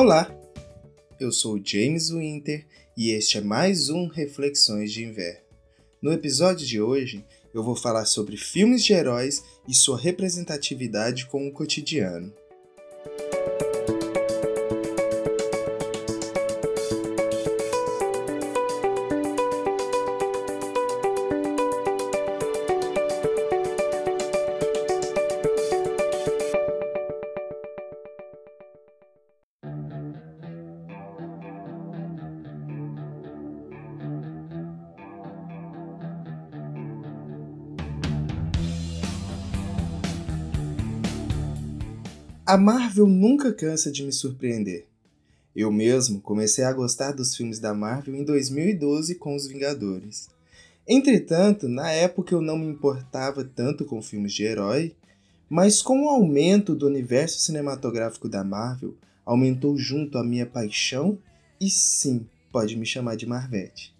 [0.00, 0.32] Olá,
[1.18, 2.64] eu sou James Winter
[2.96, 5.42] e este é mais um Reflexões de Inverno.
[6.00, 11.48] No episódio de hoje, eu vou falar sobre filmes de heróis e sua representatividade com
[11.48, 12.32] o cotidiano.
[42.48, 44.86] A Marvel nunca cansa de me surpreender.
[45.54, 50.30] Eu mesmo comecei a gostar dos filmes da Marvel em 2012 com Os Vingadores.
[50.88, 54.96] Entretanto, na época eu não me importava tanto com filmes de herói,
[55.46, 58.96] mas com o aumento do universo cinematográfico da Marvel,
[59.26, 61.18] aumentou junto a minha paixão
[61.60, 63.94] e sim, pode me chamar de Marvete.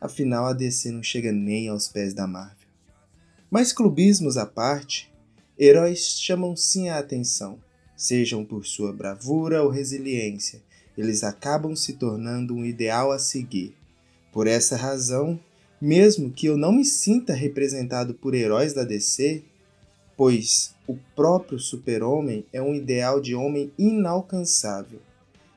[0.00, 2.66] Afinal, a DC não chega nem aos pés da Marvel.
[3.48, 5.08] Mas clubismos à parte,
[5.56, 7.64] heróis chamam sim a atenção
[7.96, 10.62] sejam por sua bravura ou resiliência,
[10.96, 13.74] eles acabam se tornando um ideal a seguir.
[14.32, 15.40] Por essa razão,
[15.80, 19.42] mesmo que eu não me sinta representado por heróis da DC,
[20.16, 25.00] pois o próprio Super-Homem é um ideal de homem inalcançável.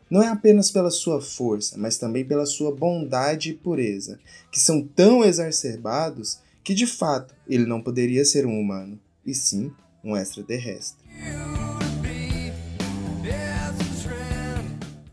[0.09, 4.19] Não é apenas pela sua força, mas também pela sua bondade e pureza,
[4.51, 9.71] que são tão exacerbados que de fato ele não poderia ser um humano, e sim
[10.03, 11.05] um extraterrestre.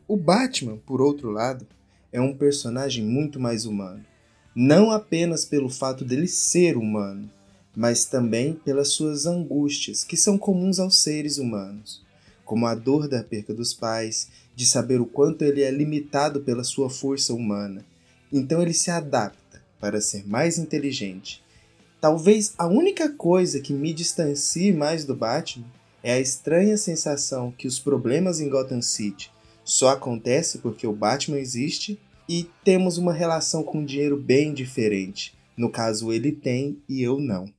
[0.09, 1.67] O Batman, por outro lado,
[2.13, 4.05] é um personagem muito mais humano.
[4.55, 7.29] Não apenas pelo fato dele ser humano,
[7.75, 12.05] mas também pelas suas angústias, que são comuns aos seres humanos,
[12.45, 16.63] como a dor da perca dos pais, de saber o quanto ele é limitado pela
[16.63, 17.85] sua força humana.
[18.33, 21.43] Então ele se adapta para ser mais inteligente.
[22.01, 25.67] Talvez a única coisa que me distancie mais do Batman
[26.01, 29.35] é a estranha sensação que os problemas em Gotham City
[29.67, 35.37] só acontece porque o Batman existe e temos uma relação com o dinheiro bem diferente.
[35.57, 37.53] No caso, ele tem e eu não.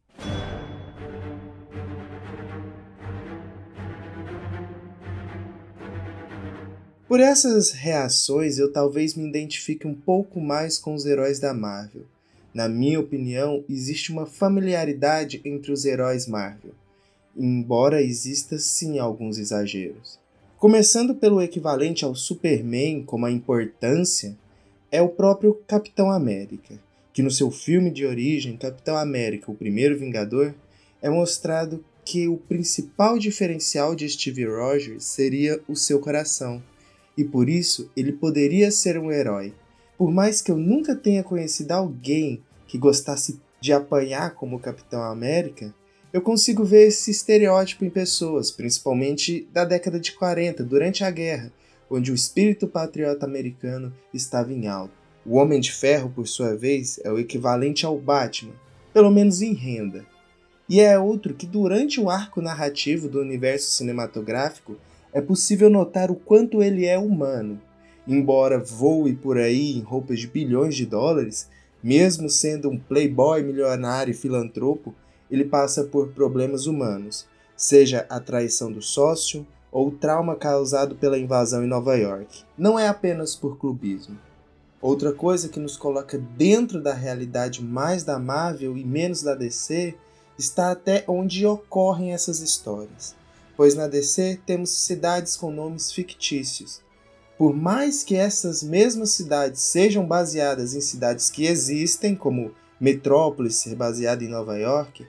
[7.10, 12.06] Por essas reações, eu talvez me identifique um pouco mais com os heróis da Marvel.
[12.54, 16.72] Na minha opinião, existe uma familiaridade entre os heróis Marvel,
[17.36, 20.20] embora exista sim alguns exageros.
[20.58, 24.36] Começando pelo equivalente ao Superman como a importância,
[24.92, 26.80] é o próprio Capitão América,
[27.14, 30.56] que no seu filme de origem, Capitão América, o primeiro Vingador,
[31.00, 36.60] é mostrado que o principal diferencial de Steve Rogers seria o seu coração,
[37.16, 39.54] e por isso ele poderia ser um herói.
[39.96, 45.72] Por mais que eu nunca tenha conhecido alguém que gostasse de apanhar como Capitão América,
[46.14, 51.52] eu consigo ver esse estereótipo em pessoas, principalmente da década de 40, durante a guerra,
[51.90, 54.94] onde o espírito patriota americano estava em alta.
[55.26, 58.54] O Homem de Ferro, por sua vez, é o equivalente ao Batman,
[58.94, 60.06] pelo menos em renda.
[60.70, 64.78] E é outro que, durante o arco narrativo do universo cinematográfico,
[65.14, 67.62] é possível notar o quanto ele é humano.
[68.08, 71.50] Embora voe por aí em roupas de bilhões de dólares,
[71.84, 74.96] mesmo sendo um playboy milionário e filantropo,
[75.30, 81.18] ele passa por problemas humanos, seja a traição do sócio ou o trauma causado pela
[81.18, 82.44] invasão em Nova York.
[82.58, 84.18] Não é apenas por clubismo.
[84.82, 89.96] Outra coisa que nos coloca dentro da realidade mais da Marvel e menos da DC
[90.38, 93.16] está até onde ocorrem essas histórias,
[93.56, 96.80] pois na DC temos cidades com nomes fictícios.
[97.38, 103.76] Por mais que essas mesmas cidades sejam baseadas em cidades que existem, como Metrópolis ser
[103.76, 105.06] baseada em Nova York,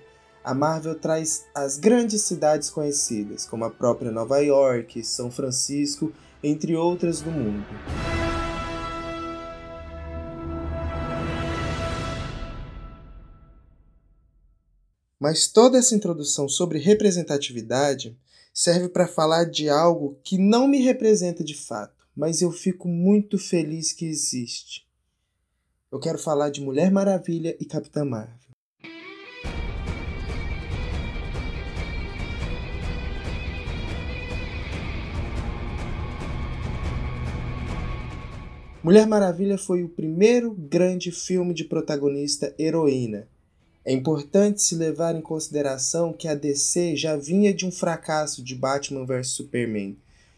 [0.49, 6.11] a Marvel traz as grandes cidades conhecidas, como a própria Nova York, São Francisco,
[6.43, 7.67] entre outras do mundo.
[15.21, 18.19] Mas toda essa introdução sobre representatividade
[18.55, 23.37] serve para falar de algo que não me representa de fato, mas eu fico muito
[23.37, 24.89] feliz que existe.
[25.93, 28.48] Eu quero falar de Mulher Maravilha e Capitã Marvel.
[38.81, 43.27] Mulher Maravilha foi o primeiro grande filme de protagonista heroína.
[43.85, 48.55] É importante se levar em consideração que a DC já vinha de um fracasso de
[48.55, 49.97] Batman vs Superman,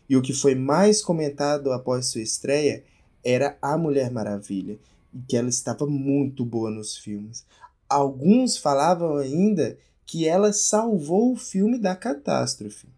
[0.09, 2.83] E o que foi mais comentado após sua estreia
[3.23, 4.79] era a Mulher Maravilha,
[5.15, 7.45] e que ela estava muito boa nos filmes.
[7.89, 9.77] Alguns falavam ainda
[10.07, 12.89] que ela salvou o filme da catástrofe.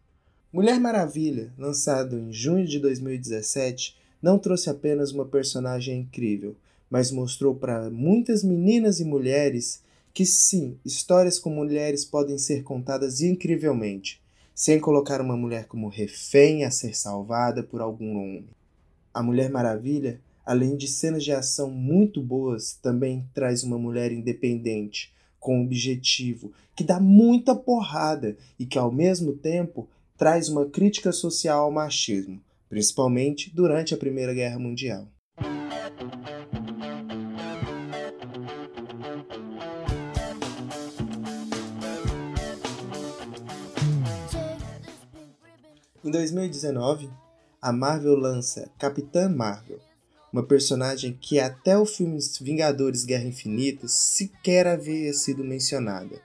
[0.53, 6.54] Mulher Maravilha, lançado em junho de 2017, não trouxe apenas uma personagem incrível,
[6.88, 9.82] mas mostrou para muitas meninas e mulheres
[10.14, 14.20] que sim, histórias com mulheres podem ser contadas incrivelmente,
[14.54, 18.44] sem colocar uma mulher como refém a ser salvada por algum homem.
[19.12, 25.12] A Mulher Maravilha, além de cenas de ação muito boas, também traz uma mulher independente,
[25.40, 31.64] com objetivo, que dá muita porrada e que ao mesmo tempo traz uma crítica social
[31.64, 32.40] ao machismo,
[32.72, 35.06] principalmente durante a Primeira Guerra Mundial.
[46.02, 47.10] Em 2019,
[47.60, 49.78] a Marvel lança Capitã Marvel,
[50.32, 56.22] uma personagem que até o filme Vingadores Guerra Infinita sequer havia sido mencionada.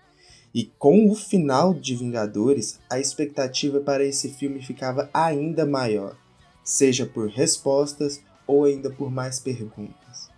[0.55, 6.15] E com o final de Vingadores, a expectativa para esse filme ficava ainda maior,
[6.67, 10.29] seja por respostas ou ainda por mais perguntas.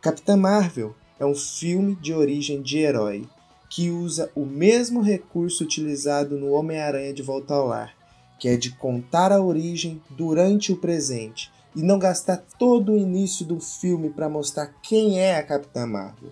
[0.00, 3.26] Capitã Marvel é um filme de origem de herói
[3.68, 7.92] que usa o mesmo recurso utilizado no Homem-Aranha de Volta ao Lar,
[8.38, 13.44] que é de contar a origem durante o presente e não gastar todo o início
[13.44, 16.30] do filme para mostrar quem é a Capitã Marvel.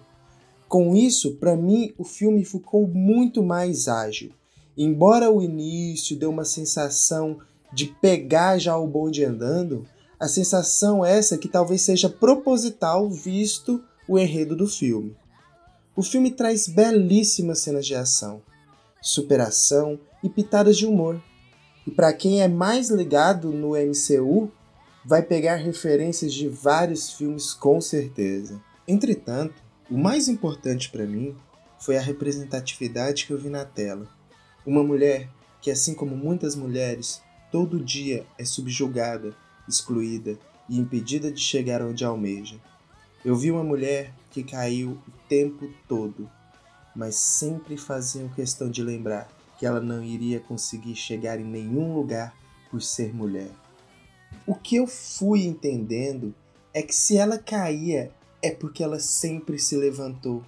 [0.68, 4.30] Com isso, para mim, o filme ficou muito mais ágil.
[4.78, 7.38] Embora o início dê uma sensação
[7.72, 9.86] de pegar já o bonde andando,
[10.18, 15.16] a sensação é essa que talvez seja proposital visto o enredo do filme.
[15.94, 18.42] O filme traz belíssimas cenas de ação,
[19.00, 21.20] superação e pitadas de humor
[21.86, 24.50] e para quem é mais ligado no MCU,
[25.04, 28.60] vai pegar referências de vários filmes com certeza.
[28.88, 29.54] Entretanto,
[29.88, 31.36] o mais importante para mim
[31.78, 34.08] foi a representatividade que eu vi na tela.
[34.66, 35.28] Uma mulher
[35.60, 37.22] que, assim como muitas mulheres,
[37.56, 39.34] todo dia é subjugada,
[39.66, 40.38] excluída
[40.68, 42.60] e impedida de chegar onde almeja.
[43.24, 46.30] Eu vi uma mulher que caiu o tempo todo,
[46.94, 52.36] mas sempre faziam questão de lembrar que ela não iria conseguir chegar em nenhum lugar
[52.70, 53.48] por ser mulher.
[54.46, 56.34] O que eu fui entendendo
[56.74, 58.12] é que se ela caía
[58.42, 60.44] é porque ela sempre se levantou.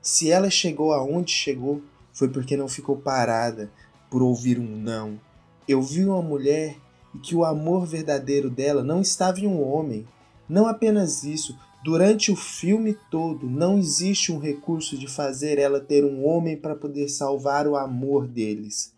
[0.00, 1.82] Se ela chegou aonde chegou,
[2.12, 3.68] foi porque não ficou parada
[4.08, 5.18] por ouvir um não.
[5.66, 6.76] Eu vi uma mulher
[7.14, 10.06] e que o amor verdadeiro dela não estava em um homem.
[10.48, 16.04] Não apenas isso, Durante o filme todo, não existe um recurso de fazer ela ter
[16.04, 18.94] um homem para poder salvar o amor deles.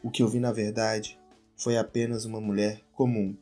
[0.00, 1.18] O que eu vi na verdade
[1.56, 3.36] foi apenas uma mulher comum.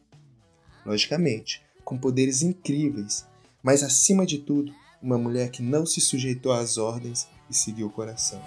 [0.87, 3.27] Logicamente, com poderes incríveis,
[3.63, 4.73] mas acima de tudo,
[5.03, 8.41] uma mulher que não se sujeitou às ordens e seguiu o coração.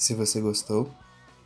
[0.00, 0.90] Se você gostou,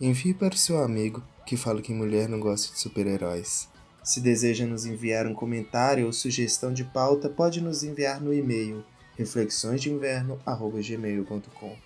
[0.00, 3.68] envie para o seu amigo que fala que mulher não gosta de super-heróis.
[4.00, 8.84] Se deseja nos enviar um comentário ou sugestão de pauta, pode nos enviar no e-mail
[9.18, 11.76] reflexõesdeinverno@gmail.com.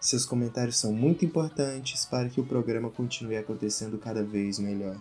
[0.00, 4.96] Seus comentários são muito importantes para que o programa continue acontecendo cada vez melhor.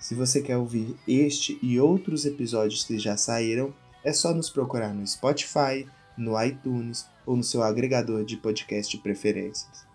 [0.00, 4.94] Se você quer ouvir este e outros episódios que já saíram, é só nos procurar
[4.94, 5.86] no Spotify,
[6.16, 9.86] no iTunes ou no seu agregador de podcast preferências.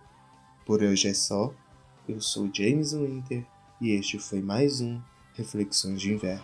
[0.65, 1.53] Por hoje é só.
[2.07, 3.45] Eu sou James Winter
[3.81, 5.01] e este foi mais um
[5.33, 6.43] Reflexões de Inverno.